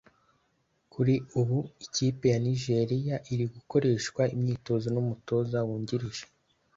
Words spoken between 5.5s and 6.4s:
wungirije